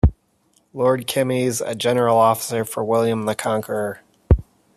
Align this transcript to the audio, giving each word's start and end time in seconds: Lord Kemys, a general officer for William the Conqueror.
Lord 0.73 1.05
Kemys, 1.05 1.61
a 1.63 1.75
general 1.75 2.17
officer 2.17 2.65
for 2.65 2.83
William 2.83 3.27
the 3.27 3.35
Conqueror. 3.35 4.01